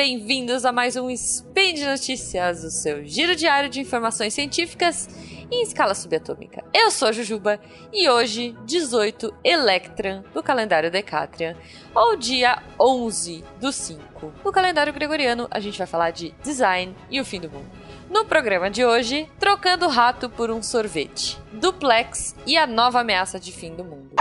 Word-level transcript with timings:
bem-vindos 0.00 0.64
a 0.64 0.72
mais 0.72 0.96
um 0.96 1.10
Spin 1.10 1.74
de 1.74 1.84
Notícias, 1.84 2.64
o 2.64 2.70
seu 2.70 3.04
giro 3.04 3.36
diário 3.36 3.68
de 3.68 3.80
informações 3.80 4.32
científicas 4.32 5.06
em 5.50 5.62
escala 5.62 5.94
subatômica. 5.94 6.64
Eu 6.72 6.90
sou 6.90 7.08
a 7.08 7.12
Jujuba 7.12 7.60
e 7.92 8.08
hoje, 8.08 8.56
18 8.64 9.30
Electran 9.44 10.24
do 10.32 10.42
calendário 10.42 10.90
Decatrian, 10.90 11.54
ou 11.94 12.16
dia 12.16 12.62
11 12.80 13.44
do 13.60 13.70
5. 13.70 14.32
No 14.42 14.50
calendário 14.50 14.90
gregoriano, 14.90 15.46
a 15.50 15.60
gente 15.60 15.76
vai 15.76 15.86
falar 15.86 16.12
de 16.12 16.34
design 16.42 16.96
e 17.10 17.20
o 17.20 17.24
fim 17.24 17.38
do 17.38 17.50
mundo. 17.50 17.70
No 18.08 18.24
programa 18.24 18.70
de 18.70 18.82
hoje, 18.82 19.28
trocando 19.38 19.86
rato 19.86 20.30
por 20.30 20.50
um 20.50 20.62
sorvete, 20.62 21.38
duplex 21.52 22.34
e 22.46 22.56
a 22.56 22.66
nova 22.66 23.00
ameaça 23.00 23.38
de 23.38 23.52
fim 23.52 23.74
do 23.74 23.84
mundo. 23.84 24.16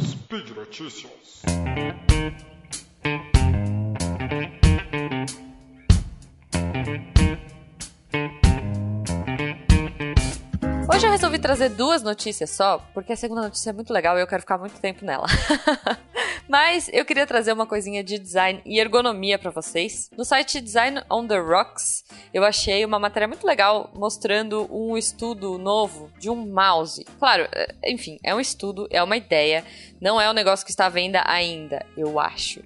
Speed 0.00 0.50
Notícias. 0.50 1.42
Hoje 10.92 11.06
eu 11.06 11.10
resolvi 11.10 11.38
trazer 11.38 11.70
duas 11.70 12.02
notícias 12.02 12.50
só, 12.50 12.76
porque 12.92 13.14
a 13.14 13.16
segunda 13.16 13.40
notícia 13.40 13.70
é 13.70 13.72
muito 13.72 13.90
legal 13.90 14.18
e 14.18 14.20
eu 14.20 14.26
quero 14.26 14.42
ficar 14.42 14.58
muito 14.58 14.78
tempo 14.78 15.06
nela. 15.06 15.26
Mas 16.46 16.90
eu 16.92 17.02
queria 17.06 17.26
trazer 17.26 17.50
uma 17.50 17.66
coisinha 17.66 18.04
de 18.04 18.18
design 18.18 18.60
e 18.66 18.78
ergonomia 18.78 19.38
para 19.38 19.50
vocês. 19.50 20.10
No 20.14 20.22
site 20.22 20.60
Design 20.60 21.02
on 21.10 21.26
the 21.26 21.38
Rocks, 21.38 22.04
eu 22.34 22.44
achei 22.44 22.84
uma 22.84 22.98
matéria 22.98 23.26
muito 23.26 23.46
legal 23.46 23.90
mostrando 23.94 24.68
um 24.70 24.98
estudo 24.98 25.56
novo 25.56 26.10
de 26.18 26.28
um 26.28 26.46
mouse. 26.46 27.06
Claro, 27.18 27.48
é, 27.52 27.74
enfim, 27.86 28.18
é 28.22 28.34
um 28.34 28.40
estudo, 28.40 28.86
é 28.90 29.02
uma 29.02 29.16
ideia, 29.16 29.64
não 29.98 30.20
é 30.20 30.28
um 30.28 30.34
negócio 30.34 30.66
que 30.66 30.72
está 30.72 30.84
à 30.84 30.90
venda 30.90 31.22
ainda, 31.26 31.86
eu 31.96 32.20
acho 32.20 32.60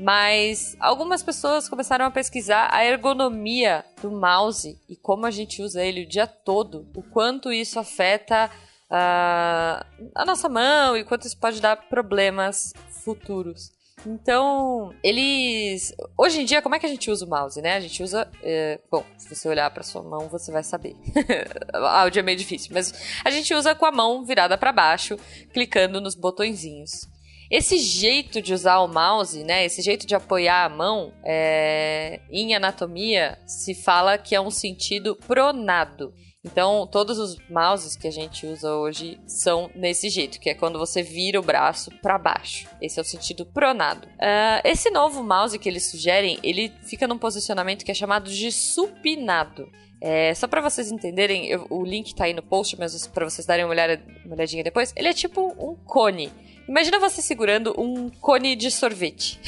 mas 0.00 0.74
algumas 0.80 1.22
pessoas 1.22 1.68
começaram 1.68 2.06
a 2.06 2.10
pesquisar 2.10 2.68
a 2.72 2.84
ergonomia 2.84 3.84
do 4.00 4.10
mouse 4.10 4.80
e 4.88 4.96
como 4.96 5.26
a 5.26 5.30
gente 5.30 5.60
usa 5.60 5.84
ele 5.84 6.04
o 6.04 6.08
dia 6.08 6.26
todo, 6.26 6.88
o 6.96 7.02
quanto 7.02 7.52
isso 7.52 7.78
afeta 7.78 8.50
uh, 8.90 10.10
a 10.14 10.24
nossa 10.24 10.48
mão 10.48 10.96
e 10.96 11.04
quanto 11.04 11.26
isso 11.26 11.38
pode 11.38 11.60
dar 11.60 11.76
problemas 11.76 12.72
futuros. 13.04 13.72
Então, 14.06 14.94
eles. 15.02 15.94
Hoje 16.16 16.40
em 16.40 16.44
dia, 16.46 16.62
como 16.62 16.74
é 16.74 16.78
que 16.78 16.86
a 16.86 16.88
gente 16.88 17.10
usa 17.10 17.26
o 17.26 17.28
mouse, 17.28 17.60
né? 17.60 17.74
A 17.74 17.80
gente 17.80 18.02
usa. 18.02 18.26
É... 18.42 18.80
Bom, 18.90 19.04
se 19.18 19.28
você 19.28 19.46
olhar 19.46 19.70
para 19.70 19.82
sua 19.82 20.02
mão, 20.02 20.26
você 20.26 20.50
vai 20.50 20.62
saber. 20.62 20.96
áudio 21.74 22.20
é 22.20 22.22
meio 22.22 22.38
difícil, 22.38 22.70
mas 22.72 22.94
a 23.22 23.30
gente 23.30 23.52
usa 23.52 23.74
com 23.74 23.84
a 23.84 23.92
mão 23.92 24.24
virada 24.24 24.56
para 24.56 24.72
baixo, 24.72 25.18
clicando 25.52 26.00
nos 26.00 26.14
botõezinhos. 26.14 27.06
Esse 27.50 27.78
jeito 27.78 28.40
de 28.40 28.54
usar 28.54 28.78
o 28.80 28.86
mouse, 28.86 29.42
né? 29.42 29.64
Esse 29.64 29.82
jeito 29.82 30.06
de 30.06 30.14
apoiar 30.14 30.66
a 30.66 30.68
mão, 30.68 31.12
é... 31.24 32.20
em 32.30 32.54
anatomia 32.54 33.38
se 33.46 33.74
fala 33.74 34.16
que 34.16 34.34
é 34.34 34.40
um 34.40 34.50
sentido 34.50 35.16
pronado. 35.16 36.14
Então, 36.42 36.86
todos 36.86 37.18
os 37.18 37.36
mouses 37.50 37.94
que 37.94 38.08
a 38.08 38.10
gente 38.10 38.46
usa 38.46 38.72
hoje 38.72 39.20
são 39.26 39.70
nesse 39.74 40.08
jeito, 40.08 40.40
que 40.40 40.48
é 40.48 40.54
quando 40.54 40.78
você 40.78 41.02
vira 41.02 41.38
o 41.38 41.42
braço 41.42 41.90
para 42.00 42.16
baixo. 42.16 42.66
Esse 42.80 42.98
é 42.98 43.02
o 43.02 43.04
sentido 43.04 43.44
pronado. 43.44 44.06
Uh, 44.06 44.60
esse 44.64 44.88
novo 44.88 45.22
mouse 45.22 45.58
que 45.58 45.68
eles 45.68 45.90
sugerem, 45.90 46.38
ele 46.42 46.72
fica 46.84 47.06
num 47.06 47.18
posicionamento 47.18 47.84
que 47.84 47.90
é 47.90 47.94
chamado 47.94 48.30
de 48.30 48.50
supinado. 48.50 49.70
É, 50.00 50.32
só 50.34 50.48
para 50.48 50.62
vocês 50.62 50.90
entenderem, 50.90 51.46
eu, 51.46 51.66
o 51.68 51.84
link 51.84 52.14
tá 52.14 52.24
aí 52.24 52.32
no 52.32 52.42
post, 52.42 52.74
mas 52.78 53.06
para 53.06 53.28
vocês 53.28 53.46
darem 53.46 53.66
uma, 53.66 53.72
olhada, 53.72 54.02
uma 54.24 54.34
olhadinha 54.34 54.64
depois, 54.64 54.94
ele 54.96 55.08
é 55.08 55.12
tipo 55.12 55.42
um 55.58 55.74
cone. 55.84 56.32
Imagina 56.70 57.00
você 57.00 57.20
segurando 57.20 57.74
um 57.76 58.08
cone 58.08 58.54
de 58.54 58.70
sorvete. 58.70 59.40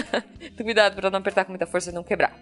Cuidado 0.56 0.94
para 0.94 1.10
não 1.10 1.18
apertar 1.18 1.44
com 1.44 1.52
muita 1.52 1.66
força 1.66 1.90
e 1.90 1.92
não 1.92 2.02
quebrar. 2.02 2.34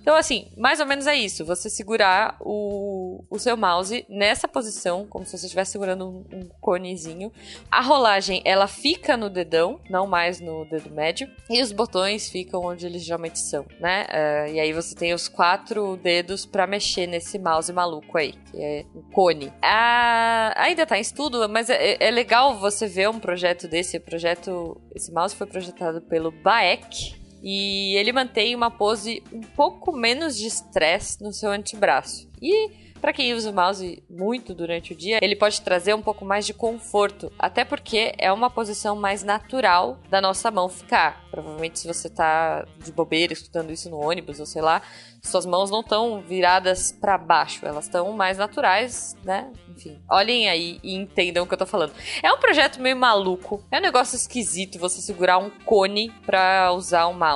Então, 0.00 0.16
assim, 0.16 0.50
mais 0.56 0.80
ou 0.80 0.86
menos 0.86 1.06
é 1.06 1.14
isso. 1.14 1.44
Você 1.44 1.68
segurar 1.68 2.36
o, 2.40 3.24
o 3.28 3.38
seu 3.38 3.56
mouse 3.56 4.06
nessa 4.08 4.48
posição, 4.48 5.06
como 5.06 5.24
se 5.24 5.36
você 5.36 5.46
estivesse 5.46 5.72
segurando 5.72 6.08
um, 6.08 6.38
um 6.38 6.48
conezinho. 6.60 7.30
A 7.70 7.82
rolagem, 7.82 8.42
ela 8.44 8.66
fica 8.66 9.16
no 9.16 9.28
dedão, 9.28 9.78
não 9.90 10.06
mais 10.06 10.40
no 10.40 10.64
dedo 10.64 10.90
médio. 10.90 11.28
E 11.48 11.60
os 11.60 11.72
botões 11.72 12.30
ficam 12.30 12.62
onde 12.64 12.86
eles 12.86 13.04
geralmente 13.04 13.38
são, 13.38 13.66
né? 13.78 14.06
Uh, 14.08 14.54
e 14.54 14.60
aí 14.60 14.72
você 14.72 14.94
tem 14.94 15.12
os 15.12 15.28
quatro 15.28 15.96
dedos 15.96 16.46
para 16.46 16.66
mexer 16.66 17.06
nesse 17.06 17.38
mouse 17.38 17.72
maluco 17.72 18.16
aí, 18.16 18.32
que 18.50 18.62
é 18.62 18.84
o 18.94 19.02
cone. 19.12 19.48
Uh, 19.48 20.52
ainda 20.56 20.86
tá 20.86 20.96
em 20.96 21.02
estudo, 21.02 21.48
mas 21.48 21.68
é, 21.68 21.96
é 22.00 22.10
legal 22.10 22.56
você 22.58 22.86
ver 22.86 23.08
um 23.08 23.20
projeto 23.20 23.68
desse 23.68 23.90
esse 23.90 23.98
projeto, 23.98 24.80
esse 24.94 25.12
mouse 25.12 25.34
foi 25.34 25.46
projetado 25.46 26.00
pelo 26.02 26.30
Baek 26.30 27.19
e 27.42 27.94
ele 27.96 28.12
mantém 28.12 28.54
uma 28.54 28.70
pose 28.70 29.22
um 29.32 29.40
pouco 29.40 29.92
menos 29.92 30.36
de 30.36 30.46
estresse 30.46 31.22
no 31.22 31.32
seu 31.32 31.50
antebraço. 31.50 32.28
E 32.40 32.90
para 33.00 33.14
quem 33.14 33.32
usa 33.32 33.50
o 33.50 33.54
mouse 33.54 34.02
muito 34.10 34.54
durante 34.54 34.92
o 34.92 34.96
dia, 34.96 35.18
ele 35.22 35.34
pode 35.34 35.62
trazer 35.62 35.94
um 35.94 36.02
pouco 36.02 36.22
mais 36.22 36.44
de 36.44 36.52
conforto, 36.52 37.32
até 37.38 37.64
porque 37.64 38.12
é 38.18 38.30
uma 38.30 38.50
posição 38.50 38.94
mais 38.94 39.24
natural 39.24 39.98
da 40.10 40.20
nossa 40.20 40.50
mão 40.50 40.68
ficar. 40.68 41.24
Provavelmente 41.30 41.78
se 41.78 41.86
você 41.86 42.10
tá 42.10 42.66
de 42.78 42.92
bobeira 42.92 43.32
escutando 43.32 43.72
isso 43.72 43.88
no 43.88 43.98
ônibus 43.98 44.38
ou 44.38 44.44
sei 44.44 44.60
lá, 44.60 44.82
suas 45.22 45.46
mãos 45.46 45.70
não 45.70 45.80
estão 45.80 46.20
viradas 46.20 46.92
para 46.92 47.16
baixo, 47.16 47.64
elas 47.64 47.86
estão 47.86 48.12
mais 48.12 48.36
naturais, 48.36 49.16
né? 49.24 49.50
Enfim, 49.68 49.98
olhem 50.10 50.48
aí 50.50 50.78
e 50.82 50.94
entendam 50.94 51.44
o 51.44 51.46
que 51.46 51.54
eu 51.54 51.58
tô 51.58 51.66
falando. 51.66 51.94
É 52.22 52.30
um 52.30 52.38
projeto 52.38 52.80
meio 52.80 52.96
maluco, 52.96 53.64
é 53.70 53.78
um 53.78 53.82
negócio 53.82 54.14
esquisito 54.14 54.78
você 54.78 55.00
segurar 55.00 55.38
um 55.38 55.48
cone 55.64 56.10
para 56.26 56.72
usar 56.72 57.06
um 57.08 57.14
mouse, 57.14 57.29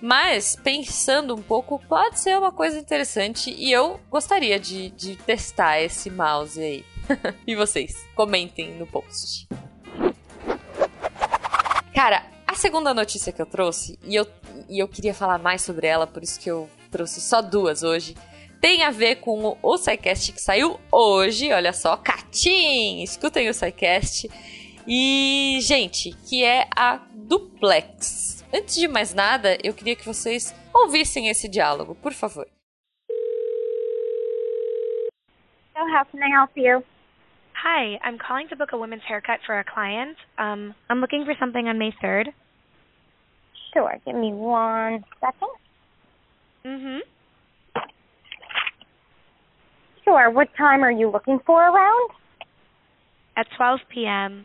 mas 0.00 0.56
pensando 0.56 1.34
um 1.34 1.42
pouco, 1.42 1.78
pode 1.88 2.20
ser 2.20 2.36
uma 2.38 2.52
coisa 2.52 2.78
interessante 2.78 3.50
e 3.50 3.72
eu 3.72 4.00
gostaria 4.10 4.58
de, 4.58 4.90
de 4.90 5.16
testar 5.16 5.80
esse 5.80 6.10
mouse 6.10 6.60
aí. 6.60 6.84
e 7.46 7.54
vocês? 7.54 8.06
Comentem 8.14 8.74
no 8.78 8.86
post. 8.86 9.48
Cara, 11.94 12.24
a 12.46 12.54
segunda 12.54 12.94
notícia 12.94 13.32
que 13.32 13.40
eu 13.40 13.46
trouxe, 13.46 13.98
e 14.02 14.14
eu, 14.14 14.26
e 14.68 14.78
eu 14.78 14.88
queria 14.88 15.14
falar 15.14 15.38
mais 15.38 15.62
sobre 15.62 15.86
ela, 15.86 16.06
por 16.06 16.22
isso 16.22 16.40
que 16.40 16.50
eu 16.50 16.68
trouxe 16.90 17.20
só 17.20 17.40
duas 17.40 17.82
hoje, 17.82 18.14
tem 18.60 18.84
a 18.84 18.90
ver 18.90 19.16
com 19.16 19.58
o 19.60 19.76
SciCast 19.76 20.32
que 20.32 20.40
saiu 20.40 20.78
hoje, 20.90 21.52
olha 21.52 21.72
só, 21.72 21.96
Catim! 21.96 23.02
Escutem 23.02 23.48
o 23.48 23.54
SciCast. 23.54 24.30
E, 24.86 25.58
gente, 25.62 26.12
que 26.28 26.44
é 26.44 26.68
a 26.74 27.00
Duplex. 27.12 28.41
Antes 28.54 28.74
de 28.76 28.86
mais 28.86 29.14
nada, 29.14 29.56
eu 29.64 29.72
queria 29.72 29.96
que 29.96 30.04
vocês 30.04 30.54
ouvissem 30.74 31.28
esse 31.28 31.48
diálogo, 31.48 31.94
por 31.94 32.12
favor. 32.12 32.46
So 35.74 35.80
how 35.88 36.04
can 36.04 36.20
I 36.22 36.30
help 36.30 36.50
you? 36.56 36.84
Hi, 37.54 37.98
I'm 38.04 38.18
calling 38.18 38.48
to 38.48 38.56
book 38.56 38.72
a 38.72 38.76
women's 38.76 39.02
haircut 39.08 39.40
for 39.46 39.58
a 39.58 39.64
client. 39.64 40.16
Um, 40.38 40.74
I'm 40.90 41.00
looking 41.00 41.24
for 41.24 41.34
something 41.38 41.66
on 41.68 41.78
May 41.78 41.92
3rd. 42.02 42.32
Sure, 43.72 43.98
give 44.04 44.16
me 44.16 44.32
one 44.32 45.02
second. 45.20 45.50
Mhm. 46.64 47.00
Sure, 50.04 50.30
what 50.30 50.48
time 50.56 50.82
are 50.84 50.90
you 50.90 51.08
looking 51.08 51.38
for 51.46 51.62
around? 51.62 52.10
At 53.36 53.46
12 53.56 53.80
p.m. 53.88 54.44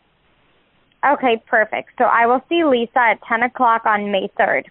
Okay, 1.03 1.41
perfect. 1.49 1.89
So 1.97 2.05
I 2.05 2.27
will 2.27 2.41
see 2.47 2.63
Lisa 2.63 2.99
at 2.99 3.19
10 3.27 3.43
o'clock 3.43 3.85
on 3.85 4.11
May 4.11 4.29
3rd. 4.39 4.65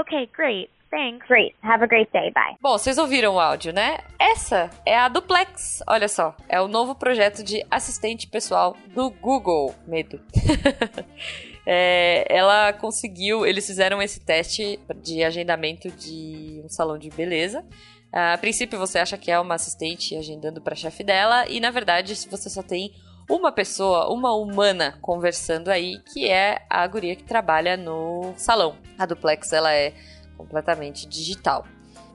Okay, 0.00 0.28
great. 0.32 0.70
Thanks. 0.90 1.26
Great. 1.26 1.54
Have 1.62 1.82
a 1.82 1.86
great 1.86 2.12
day. 2.12 2.30
Bye. 2.34 2.56
Bom, 2.60 2.76
vocês 2.76 2.98
ouviram 2.98 3.34
o 3.34 3.40
áudio, 3.40 3.72
né? 3.72 3.98
Essa 4.18 4.68
é 4.84 4.98
a 4.98 5.08
Duplex. 5.08 5.82
Olha 5.86 6.06
só, 6.06 6.36
é 6.48 6.60
o 6.60 6.68
novo 6.68 6.94
projeto 6.94 7.42
de 7.42 7.64
assistente 7.70 8.26
pessoal 8.26 8.76
do 8.88 9.08
Google. 9.08 9.74
Medo. 9.86 10.20
é, 11.66 12.26
ela 12.28 12.74
conseguiu, 12.74 13.46
eles 13.46 13.66
fizeram 13.66 14.02
esse 14.02 14.20
teste 14.20 14.78
de 14.96 15.24
agendamento 15.24 15.90
de 15.90 16.60
um 16.62 16.68
salão 16.68 16.98
de 16.98 17.08
beleza. 17.08 17.64
A 18.12 18.36
princípio 18.36 18.78
você 18.78 18.98
acha 18.98 19.16
que 19.16 19.30
é 19.30 19.40
uma 19.40 19.54
assistente 19.54 20.14
agendando 20.14 20.60
para 20.60 20.76
chefe 20.76 21.02
dela 21.02 21.48
e 21.48 21.58
na 21.58 21.70
verdade 21.70 22.14
você 22.14 22.50
só 22.50 22.62
tem 22.62 22.92
uma 23.28 23.52
pessoa, 23.52 24.12
uma 24.12 24.34
humana 24.34 24.98
conversando 25.00 25.68
aí, 25.68 25.98
que 26.12 26.28
é 26.28 26.64
a 26.68 26.86
guria 26.86 27.16
que 27.16 27.24
trabalha 27.24 27.76
no 27.76 28.34
salão. 28.36 28.76
A 28.98 29.06
Duplex 29.06 29.52
ela 29.52 29.72
é 29.72 29.92
completamente 30.36 31.06
digital. 31.06 31.64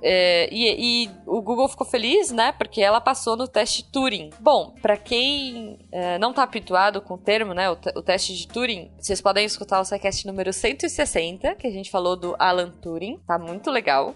É, 0.01 0.47
e, 0.51 1.05
e, 1.05 1.11
o 1.25 1.41
Google 1.41 1.67
ficou 1.67 1.85
feliz, 1.85 2.31
né? 2.31 2.51
Porque 2.51 2.81
ela 2.81 3.01
passou 3.01 3.35
no 3.35 3.47
teste 3.47 3.83
Turing. 3.83 4.29
Bom, 4.39 4.75
para 4.81 4.95
quem 4.95 5.79
é, 5.91 6.19
não 6.19 6.33
tá 6.33 6.43
habituado 6.43 7.01
com 7.01 7.15
o 7.15 7.17
termo, 7.17 7.53
né? 7.53 7.69
O, 7.69 7.73
o, 7.73 8.01
teste 8.01 8.35
de 8.35 8.47
Turing, 8.47 8.91
vocês 8.99 9.19
podem 9.21 9.45
escutar 9.45 9.79
o 9.79 9.85
SciCast 9.85 10.27
número 10.27 10.53
160, 10.53 11.55
que 11.55 11.65
a 11.65 11.71
gente 11.71 11.89
falou 11.89 12.15
do 12.15 12.35
Alan 12.37 12.69
Turing. 12.69 13.19
Tá 13.25 13.39
muito 13.39 13.71
legal. 13.71 14.15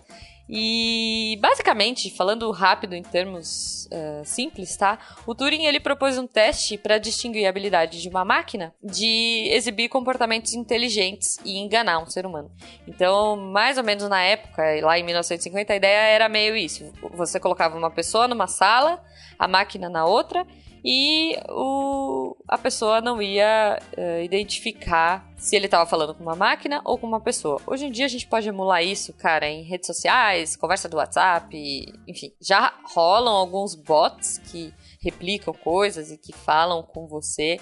E 0.53 1.38
basicamente, 1.39 2.13
falando 2.13 2.51
rápido 2.51 2.94
em 2.94 3.01
termos 3.01 3.86
uh, 3.86 4.25
simples, 4.25 4.75
tá? 4.75 5.00
O 5.25 5.33
Turing 5.33 5.63
ele 5.63 5.80
propôs 5.80 6.18
um 6.18 6.27
teste 6.27 6.77
para 6.77 6.98
distinguir 6.98 7.45
a 7.45 7.50
habilidade 7.50 8.01
de 8.01 8.09
uma 8.09 8.25
máquina 8.25 8.75
de 8.83 9.48
exibir 9.50 9.88
comportamentos 9.88 10.53
inteligentes 10.53 11.38
e 11.45 11.57
enganar 11.57 12.00
um 12.00 12.06
ser 12.06 12.25
humano. 12.25 12.51
Então, 12.86 13.38
mais 13.38 13.77
ou 13.77 13.83
menos 13.86 14.09
na 14.09 14.21
época, 14.21 14.62
lá 14.81 15.00
em 15.00 15.03
1950, 15.03 15.71
a 15.71 15.75
ideia 15.77 16.01
era 16.01 16.27
meio 16.27 16.54
isso: 16.54 16.92
você 17.13 17.39
colocava 17.39 17.77
uma 17.77 17.89
pessoa 17.89 18.27
numa 18.27 18.47
sala, 18.47 19.01
a 19.39 19.47
máquina 19.47 19.88
na 19.88 20.06
outra 20.06 20.45
e 20.83 21.38
o, 21.50 22.36
a 22.48 22.57
pessoa 22.57 23.01
não 23.01 23.22
ia 23.22 23.80
uh, 23.98 24.24
identificar 24.24 25.30
se 25.38 25.56
ele 25.56 25.66
estava 25.66 25.89
falando 25.89 26.16
com 26.16 26.24
uma 26.24 26.36
máquina 26.36 26.81
ou 26.83 26.98
com 26.98 27.07
uma 27.07 27.19
pessoa. 27.19 27.62
Hoje 27.68 27.86
em 27.86 27.92
dia 27.92 28.06
a 28.06 28.10
gente 28.10 28.28
pode 28.28 28.48
emular 28.50 28.83
isso, 28.83 29.13
cara, 29.13 29.48
em 29.48 29.63
redes 29.63 29.88
sociais, 29.88 30.56
conversa 30.56 30.89
do 30.89 30.98
WhatsApp, 30.98 31.94
enfim. 32.07 32.31
Já 32.42 32.74
rolam 32.94 33.33
alguns 33.33 33.75
bots 33.75 34.39
que 34.39 34.74
replicam 35.01 35.54
coisas 35.54 36.12
e 36.12 36.18
que 36.18 36.33
falam 36.33 36.83
com 36.83 37.07
você 37.07 37.60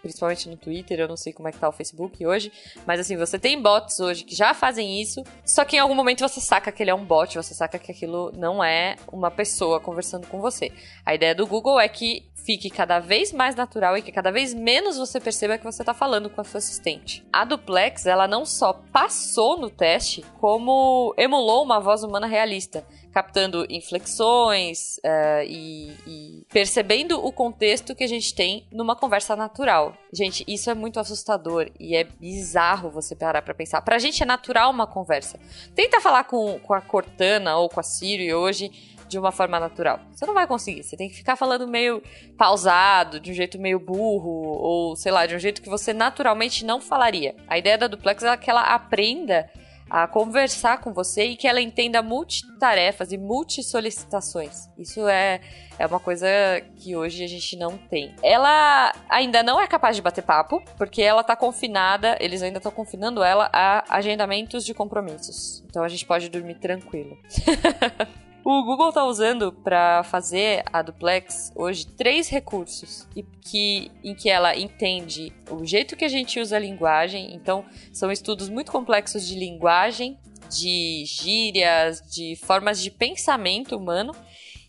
principalmente 0.00 0.48
no 0.48 0.56
Twitter, 0.56 1.00
eu 1.00 1.08
não 1.08 1.16
sei 1.16 1.32
como 1.32 1.48
é 1.48 1.52
que 1.52 1.58
tá 1.58 1.68
o 1.68 1.72
Facebook 1.72 2.24
hoje, 2.24 2.52
mas 2.86 3.00
assim, 3.00 3.16
você 3.16 3.38
tem 3.38 3.60
bots 3.60 3.98
hoje 4.00 4.24
que 4.24 4.34
já 4.34 4.54
fazem 4.54 5.00
isso, 5.00 5.22
só 5.44 5.64
que 5.64 5.76
em 5.76 5.78
algum 5.80 5.94
momento 5.94 6.20
você 6.20 6.40
saca 6.40 6.70
que 6.70 6.82
ele 6.82 6.90
é 6.90 6.94
um 6.94 7.04
bot, 7.04 7.36
você 7.36 7.54
saca 7.54 7.78
que 7.78 7.90
aquilo 7.90 8.32
não 8.36 8.62
é 8.62 8.96
uma 9.12 9.30
pessoa 9.30 9.80
conversando 9.80 10.26
com 10.26 10.40
você. 10.40 10.72
A 11.04 11.14
ideia 11.14 11.34
do 11.34 11.46
Google 11.46 11.80
é 11.80 11.88
que 11.88 12.30
fique 12.44 12.70
cada 12.70 12.98
vez 12.98 13.32
mais 13.32 13.54
natural 13.54 13.96
e 13.96 14.02
que 14.02 14.12
cada 14.12 14.30
vez 14.30 14.54
menos 14.54 14.96
você 14.96 15.20
perceba 15.20 15.58
que 15.58 15.64
você 15.64 15.82
está 15.82 15.92
falando 15.92 16.30
com 16.30 16.40
a 16.40 16.44
sua 16.44 16.58
assistente. 16.58 17.24
A 17.32 17.44
Duplex, 17.44 18.06
ela 18.06 18.26
não 18.26 18.44
só 18.44 18.72
passou 18.92 19.58
no 19.58 19.70
teste, 19.70 20.24
como 20.40 21.14
emulou 21.16 21.62
uma 21.62 21.80
voz 21.80 22.02
humana 22.02 22.26
realista 22.26 22.84
captando 23.12 23.66
inflexões 23.68 24.96
uh, 24.98 25.44
e, 25.46 25.92
e, 26.06 26.46
percebendo 26.52 27.24
o 27.24 27.32
contexto 27.32 27.94
que 27.94 28.04
a 28.04 28.08
gente 28.08 28.34
tem 28.34 28.66
numa 28.72 28.94
conversa 28.94 29.34
natural. 29.34 29.96
Gente, 30.12 30.44
isso 30.46 30.70
é 30.70 30.74
muito 30.74 31.00
assustador 31.00 31.68
e 31.78 31.96
é 31.96 32.04
bizarro 32.04 32.90
você 32.90 33.14
parar 33.14 33.42
pra 33.42 33.54
pensar. 33.54 33.80
Pra 33.82 33.98
gente 33.98 34.22
é 34.22 34.26
natural 34.26 34.70
uma 34.70 34.86
conversa. 34.86 35.38
Tenta 35.74 36.00
falar 36.00 36.24
com, 36.24 36.58
com 36.60 36.74
a 36.74 36.80
Cortana 36.80 37.56
ou 37.56 37.68
com 37.68 37.80
a 37.80 37.82
Siri 37.82 38.32
hoje 38.32 38.70
de 39.10 39.18
uma 39.18 39.32
forma 39.32 39.58
natural. 39.58 39.98
Você 40.12 40.24
não 40.24 40.32
vai 40.32 40.46
conseguir. 40.46 40.84
Você 40.84 40.96
tem 40.96 41.08
que 41.08 41.16
ficar 41.16 41.34
falando 41.34 41.66
meio 41.66 42.00
pausado, 42.38 43.18
de 43.18 43.32
um 43.32 43.34
jeito 43.34 43.58
meio 43.58 43.80
burro, 43.80 44.30
ou 44.30 44.94
sei 44.94 45.10
lá, 45.10 45.26
de 45.26 45.34
um 45.34 45.38
jeito 45.38 45.60
que 45.60 45.68
você 45.68 45.92
naturalmente 45.92 46.64
não 46.64 46.80
falaria. 46.80 47.34
A 47.48 47.58
ideia 47.58 47.76
da 47.76 47.88
duplex 47.88 48.22
é 48.22 48.36
que 48.36 48.48
ela 48.48 48.62
aprenda 48.62 49.50
a 49.90 50.06
conversar 50.06 50.80
com 50.80 50.92
você 50.92 51.24
e 51.24 51.36
que 51.36 51.48
ela 51.48 51.60
entenda 51.60 52.00
multitarefas 52.00 53.10
e 53.10 53.18
multissolicitações. 53.18 54.68
Isso 54.78 55.08
é, 55.08 55.40
é 55.78 55.86
uma 55.86 55.98
coisa 55.98 56.28
que 56.76 56.94
hoje 56.94 57.24
a 57.24 57.26
gente 57.26 57.56
não 57.56 57.76
tem. 57.76 58.14
Ela 58.22 58.92
ainda 59.08 59.42
não 59.42 59.60
é 59.60 59.66
capaz 59.66 59.96
de 59.96 60.02
bater 60.02 60.22
papo, 60.22 60.62
porque 60.78 61.02
ela 61.02 61.24
tá 61.24 61.34
confinada, 61.34 62.16
eles 62.20 62.42
ainda 62.42 62.58
estão 62.58 62.70
confinando 62.70 63.22
ela 63.22 63.50
a 63.52 63.84
agendamentos 63.96 64.64
de 64.64 64.72
compromissos. 64.72 65.64
Então 65.66 65.82
a 65.82 65.88
gente 65.88 66.06
pode 66.06 66.28
dormir 66.28 66.54
tranquilo. 66.54 67.18
O 68.42 68.64
Google 68.64 68.88
está 68.88 69.04
usando 69.04 69.52
para 69.52 70.02
fazer 70.02 70.64
a 70.72 70.80
duplex 70.80 71.52
hoje 71.54 71.86
três 71.86 72.28
recursos 72.28 73.06
e 73.14 73.22
que, 73.22 73.92
em 74.02 74.14
que 74.14 74.30
ela 74.30 74.56
entende 74.56 75.30
o 75.50 75.64
jeito 75.64 75.94
que 75.94 76.06
a 76.06 76.08
gente 76.08 76.40
usa 76.40 76.56
a 76.56 76.58
linguagem. 76.58 77.34
Então, 77.34 77.66
são 77.92 78.10
estudos 78.10 78.48
muito 78.48 78.72
complexos 78.72 79.26
de 79.26 79.38
linguagem, 79.38 80.18
de 80.48 81.04
gírias, 81.04 82.00
de 82.10 82.34
formas 82.36 82.80
de 82.82 82.90
pensamento 82.90 83.76
humano. 83.76 84.14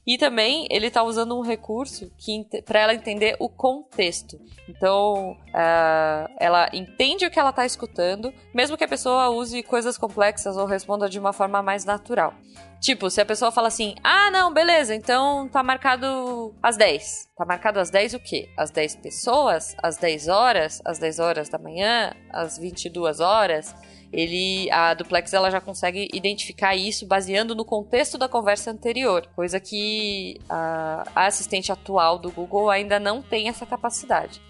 E 0.05 0.17
também 0.17 0.67
ele 0.71 0.87
está 0.87 1.03
usando 1.03 1.37
um 1.37 1.41
recurso 1.41 2.11
que 2.17 2.43
para 2.65 2.79
ela 2.79 2.93
entender 2.93 3.35
o 3.39 3.47
contexto. 3.47 4.39
Então, 4.67 5.33
uh, 5.33 6.33
ela 6.39 6.69
entende 6.73 7.25
o 7.25 7.29
que 7.29 7.39
ela 7.39 7.51
está 7.51 7.65
escutando, 7.65 8.33
mesmo 8.53 8.77
que 8.77 8.83
a 8.83 8.87
pessoa 8.87 9.29
use 9.29 9.61
coisas 9.61 9.97
complexas 9.97 10.57
ou 10.57 10.65
responda 10.65 11.07
de 11.07 11.19
uma 11.19 11.33
forma 11.33 11.61
mais 11.61 11.85
natural. 11.85 12.33
Tipo, 12.79 13.11
se 13.11 13.21
a 13.21 13.25
pessoa 13.25 13.51
fala 13.51 13.67
assim: 13.67 13.93
ah, 14.03 14.31
não, 14.31 14.51
beleza, 14.51 14.95
então 14.95 15.47
tá 15.47 15.61
marcado 15.61 16.55
às 16.63 16.75
10. 16.77 17.29
Tá 17.37 17.45
marcado 17.45 17.79
às 17.79 17.91
10 17.91 18.15
o 18.15 18.19
quê? 18.19 18.49
Às 18.57 18.71
10 18.71 18.95
pessoas? 18.95 19.75
Às 19.83 19.97
10 19.97 20.27
horas? 20.27 20.81
Às 20.83 20.97
10 20.97 21.19
horas 21.19 21.47
da 21.47 21.59
manhã? 21.59 22.11
Às 22.31 22.57
22 22.57 23.19
horas? 23.19 23.75
Ele, 24.11 24.69
a 24.71 24.93
duplex 24.93 25.33
ela 25.33 25.49
já 25.49 25.61
consegue 25.61 26.07
identificar 26.13 26.75
isso 26.75 27.05
baseando 27.05 27.55
no 27.55 27.63
contexto 27.63 28.17
da 28.17 28.27
conversa 28.27 28.71
anterior, 28.71 29.25
coisa 29.35 29.59
que 29.59 30.39
a, 30.49 31.03
a 31.15 31.25
assistente 31.27 31.71
atual 31.71 32.19
do 32.19 32.29
Google 32.29 32.69
ainda 32.69 32.99
não 32.99 33.21
tem 33.21 33.47
essa 33.47 33.65
capacidade. 33.65 34.41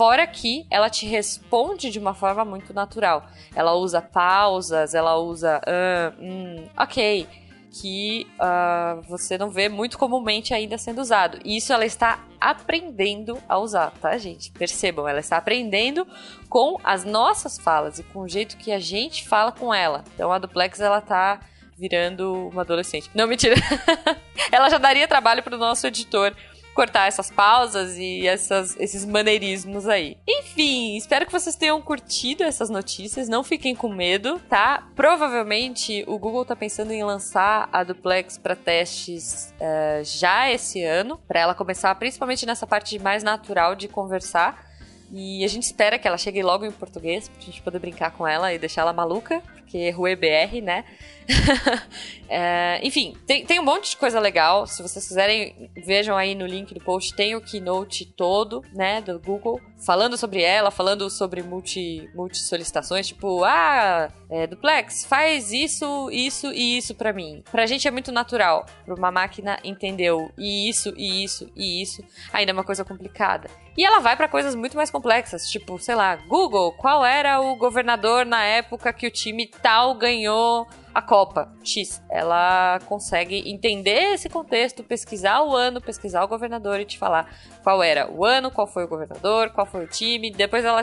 Fora 0.00 0.26
que 0.26 0.66
ela 0.70 0.88
te 0.88 1.04
responde 1.04 1.90
de 1.90 1.98
uma 1.98 2.14
forma 2.14 2.42
muito 2.42 2.72
natural. 2.72 3.26
Ela 3.54 3.74
usa 3.74 4.00
pausas, 4.00 4.94
ela 4.94 5.18
usa, 5.18 5.60
uh, 5.60 6.24
hum, 6.24 6.64
ok, 6.74 7.28
que 7.70 8.26
uh, 8.34 9.00
você 9.02 9.38
não 9.38 9.50
vê 9.50 9.68
muito 9.68 9.96
comumente 9.96 10.52
ainda 10.52 10.76
sendo 10.76 11.00
usado. 11.00 11.38
E 11.44 11.56
isso 11.56 11.72
ela 11.72 11.84
está 11.84 12.24
aprendendo 12.40 13.38
a 13.48 13.58
usar, 13.58 13.92
tá, 14.00 14.16
gente? 14.18 14.50
Percebam, 14.52 15.06
ela 15.06 15.20
está 15.20 15.36
aprendendo 15.36 16.06
com 16.48 16.78
as 16.82 17.04
nossas 17.04 17.58
falas 17.58 17.98
e 17.98 18.02
com 18.02 18.20
o 18.20 18.28
jeito 18.28 18.56
que 18.56 18.72
a 18.72 18.78
gente 18.78 19.28
fala 19.28 19.52
com 19.52 19.72
ela. 19.72 20.04
Então 20.14 20.32
a 20.32 20.38
duplex 20.38 20.80
ela 20.80 21.00
tá 21.00 21.40
virando 21.78 22.48
uma 22.48 22.62
adolescente. 22.62 23.10
Não, 23.14 23.26
mentira. 23.26 23.56
ela 24.52 24.68
já 24.68 24.76
daria 24.76 25.08
trabalho 25.08 25.42
para 25.42 25.56
o 25.56 25.58
nosso 25.58 25.86
editor 25.86 26.34
cortar 26.74 27.08
essas 27.08 27.30
pausas 27.30 27.96
e 27.96 28.26
essas, 28.26 28.78
esses 28.78 29.04
maneirismos 29.04 29.88
aí. 29.88 30.16
Enfim, 30.26 30.96
espero 30.96 31.26
que 31.26 31.32
vocês 31.32 31.56
tenham 31.56 31.80
curtido 31.80 32.42
essas 32.42 32.70
notícias. 32.70 33.28
Não 33.28 33.42
fiquem 33.42 33.74
com 33.74 33.88
medo, 33.88 34.40
tá? 34.48 34.88
Provavelmente 34.94 36.04
o 36.06 36.18
Google 36.18 36.44
tá 36.44 36.56
pensando 36.56 36.92
em 36.92 37.02
lançar 37.02 37.68
a 37.72 37.82
duplex 37.82 38.38
para 38.38 38.56
testes 38.56 39.52
uh, 39.60 40.04
já 40.04 40.50
esse 40.50 40.82
ano, 40.82 41.20
para 41.28 41.40
ela 41.40 41.54
começar 41.54 41.94
principalmente 41.94 42.46
nessa 42.46 42.66
parte 42.66 42.98
mais 42.98 43.22
natural 43.22 43.74
de 43.74 43.88
conversar. 43.88 44.70
E 45.12 45.44
a 45.44 45.48
gente 45.48 45.64
espera 45.64 45.98
que 45.98 46.06
ela 46.06 46.16
chegue 46.16 46.40
logo 46.40 46.64
em 46.64 46.70
português, 46.70 47.28
pra 47.28 47.40
gente 47.40 47.60
poder 47.62 47.80
brincar 47.80 48.12
com 48.12 48.26
ela 48.26 48.52
e 48.54 48.58
deixar 48.58 48.82
ela 48.82 48.92
maluca, 48.92 49.42
porque 49.70 49.90
Rue 49.90 50.16
BR, 50.16 50.60
né? 50.60 50.84
é, 52.28 52.80
enfim, 52.82 53.16
tem, 53.24 53.46
tem 53.46 53.60
um 53.60 53.64
monte 53.64 53.90
de 53.90 53.96
coisa 53.96 54.18
legal. 54.18 54.66
Se 54.66 54.82
vocês 54.82 55.06
quiserem, 55.06 55.70
vejam 55.86 56.16
aí 56.16 56.34
no 56.34 56.44
link 56.44 56.74
do 56.74 56.80
post, 56.80 57.14
tem 57.14 57.36
o 57.36 57.40
keynote 57.40 58.04
todo, 58.04 58.64
né, 58.74 59.00
do 59.00 59.16
Google, 59.20 59.60
falando 59.78 60.16
sobre 60.16 60.42
ela, 60.42 60.72
falando 60.72 61.08
sobre 61.08 61.40
multi, 61.40 62.10
multi 62.16 62.38
solicitações, 62.38 63.06
tipo, 63.06 63.44
ah, 63.44 64.12
é, 64.28 64.48
duplex, 64.48 65.04
faz 65.04 65.52
isso, 65.52 66.10
isso 66.10 66.52
e 66.52 66.76
isso 66.76 66.92
para 66.94 67.12
mim. 67.12 67.44
Pra 67.48 67.66
gente 67.66 67.86
é 67.86 67.92
muito 67.92 68.10
natural. 68.10 68.66
Pra 68.84 68.94
uma 68.94 69.12
máquina 69.12 69.56
entendeu 69.62 70.32
e 70.36 70.68
isso, 70.68 70.92
e 70.96 71.22
isso, 71.22 71.48
e 71.54 71.80
isso. 71.80 72.02
Ainda 72.32 72.50
é 72.50 72.54
uma 72.54 72.64
coisa 72.64 72.84
complicada. 72.84 73.48
E 73.76 73.84
ela 73.84 74.00
vai 74.00 74.16
para 74.16 74.28
coisas 74.28 74.54
muito 74.54 74.76
mais 74.76 74.90
complexas, 74.90 75.48
tipo, 75.48 75.78
sei 75.78 75.94
lá, 75.94 76.16
Google, 76.16 76.72
qual 76.72 77.04
era 77.04 77.40
o 77.40 77.56
governador 77.56 78.26
na 78.26 78.42
época 78.44 78.92
que 78.92 79.06
o 79.06 79.10
time 79.10 79.46
tal 79.46 79.94
ganhou 79.94 80.66
a 80.94 81.00
Copa 81.00 81.52
X. 81.62 82.02
Ela 82.10 82.80
consegue 82.86 83.48
entender 83.48 84.14
esse 84.14 84.28
contexto, 84.28 84.82
pesquisar 84.82 85.42
o 85.42 85.54
ano, 85.54 85.80
pesquisar 85.80 86.24
o 86.24 86.28
governador 86.28 86.80
e 86.80 86.84
te 86.84 86.98
falar 86.98 87.32
qual 87.62 87.82
era 87.82 88.10
o 88.10 88.24
ano, 88.24 88.50
qual 88.50 88.66
foi 88.66 88.84
o 88.84 88.88
governador, 88.88 89.50
qual 89.50 89.66
foi 89.66 89.84
o 89.84 89.88
time. 89.88 90.30
Depois 90.30 90.64
ela 90.64 90.82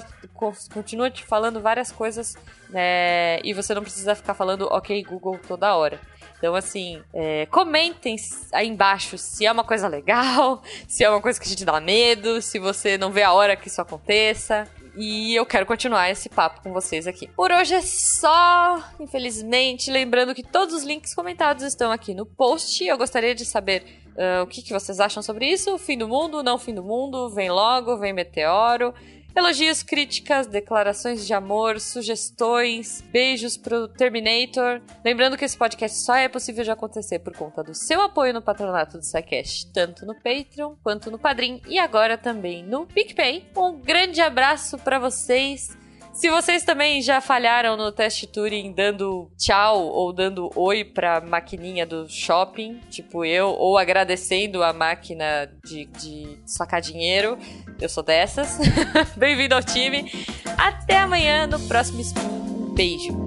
continua 0.74 1.12
te 1.12 1.26
falando 1.26 1.62
várias 1.62 1.92
coisas 1.92 2.36
né, 2.70 3.40
e 3.44 3.54
você 3.54 3.74
não 3.74 3.82
precisa 3.82 4.16
ficar 4.16 4.34
falando 4.34 4.68
ok 4.72 5.04
Google 5.04 5.40
toda 5.46 5.76
hora. 5.76 6.00
Então, 6.38 6.54
assim, 6.54 7.02
é, 7.14 7.46
comentem 7.48 8.16
aí 8.54 8.68
embaixo 8.68 9.18
se 9.18 9.46
é 9.46 9.52
uma 9.52 9.64
coisa 9.64 9.88
legal, 9.88 10.62
se 10.88 11.04
é 11.04 11.10
uma 11.10 11.22
coisa 11.22 11.40
que 11.40 11.46
a 11.46 11.50
gente 11.50 11.66
dá 11.66 11.80
medo, 11.80 12.42
se 12.42 12.60
você 12.60 12.98
não 12.98 13.12
vê 13.12 13.24
a 13.24 13.34
hora 13.34 13.56
que 13.56 13.68
isso 13.68 13.82
aconteça. 13.82 14.68
E 15.00 15.36
eu 15.36 15.46
quero 15.46 15.64
continuar 15.64 16.10
esse 16.10 16.28
papo 16.28 16.62
com 16.64 16.74
vocês 16.74 17.06
aqui. 17.06 17.28
Por 17.28 17.52
hoje 17.52 17.76
é 17.76 17.82
só, 17.82 18.84
infelizmente. 19.00 19.92
Lembrando 19.92 20.34
que 20.34 20.42
todos 20.42 20.74
os 20.74 20.84
links 20.84 21.14
comentados 21.14 21.64
estão 21.64 21.92
aqui 21.92 22.16
no 22.16 22.26
post. 22.26 22.84
Eu 22.84 22.98
gostaria 22.98 23.36
de 23.36 23.46
saber 23.46 23.84
uh, 24.16 24.42
o 24.42 24.48
que, 24.48 24.64
que 24.64 24.74
vocês 24.74 25.00
acham 25.00 25.22
sobre 25.22 25.46
isso. 25.46 25.78
Fim 25.78 26.00
do 26.00 26.08
mundo, 26.08 26.42
não 26.42 26.58
fim 26.58 26.74
do 26.74 26.84
mundo, 26.84 27.30
vem 27.30 27.52
logo, 27.52 27.96
vem 27.98 28.12
meteoro. 28.12 28.92
Elogios, 29.38 29.84
críticas, 29.84 30.48
declarações 30.48 31.28
de 31.28 31.32
amor, 31.32 31.80
sugestões, 31.80 33.04
beijos 33.12 33.56
pro 33.56 33.88
Terminator. 33.88 34.82
Lembrando 35.06 35.38
que 35.38 35.46
esse 35.46 35.56
podcast 35.56 36.00
só 36.00 36.16
é 36.16 36.28
possível 36.28 36.64
de 36.64 36.72
acontecer 36.72 37.20
por 37.20 37.38
conta 37.38 37.64
do 37.64 37.76
seu 37.76 38.02
apoio 38.02 38.34
no 38.34 38.42
patronato 38.42 38.98
do 38.98 39.06
SciCast, 39.06 39.72
tanto 39.72 40.08
no 40.08 40.16
Patreon 40.16 40.74
quanto 40.82 41.12
no 41.12 41.20
Padrim 41.20 41.62
e 41.68 41.78
agora 41.78 42.18
também 42.18 42.64
no 42.64 42.88
PicPay. 42.88 43.48
Um 43.56 43.80
grande 43.80 44.22
abraço 44.22 44.76
para 44.80 44.98
vocês. 44.98 45.78
Se 46.18 46.32
vocês 46.32 46.64
também 46.64 47.00
já 47.00 47.22
falharam 47.22 47.78
no 47.78 47.92
teste 47.92 48.26
Turing 48.26 48.74
dando 48.74 49.30
tchau 49.38 49.86
ou 49.86 50.12
dando 50.12 50.50
oi 50.56 50.84
pra 50.84 51.22
maquininha 51.22 51.86
do 51.86 52.10
shopping, 52.10 52.80
tipo 52.90 53.24
eu, 53.24 53.50
ou 53.50 53.78
agradecendo 53.78 54.64
a 54.64 54.74
máquina 54.74 55.48
de, 55.64 55.86
de 55.86 56.40
sacar 56.44 56.82
dinheiro, 56.82 57.38
eu 57.80 57.88
sou 57.88 58.02
dessas. 58.02 58.58
Bem-vindo 59.16 59.54
ao 59.54 59.62
time. 59.62 60.12
Até 60.58 60.98
amanhã 60.98 61.46
no 61.46 61.60
próximo. 61.68 62.02
Um 62.20 62.74
beijo. 62.74 63.27